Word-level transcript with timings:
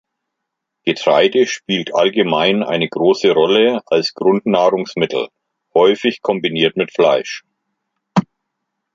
Getreide 0.83 1.45
spielt 1.45 1.93
allgemein 1.93 2.63
eine 2.63 2.89
große 2.89 3.29
Rolle 3.33 3.81
als 3.85 4.15
Grundnahrungsmittel, 4.15 5.27
häufig 5.75 6.23
kombiniert 6.23 6.75
mit 6.75 6.91
Fleisch. 6.91 7.43